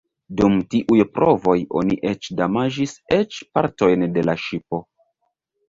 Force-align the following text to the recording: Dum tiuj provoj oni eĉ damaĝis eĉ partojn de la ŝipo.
Dum 0.37 0.53
tiuj 0.69 1.03
provoj 1.17 1.55
oni 1.83 1.99
eĉ 2.13 2.31
damaĝis 2.41 2.97
eĉ 3.21 3.39
partojn 3.61 4.09
de 4.19 4.27
la 4.31 4.39
ŝipo. 4.49 4.85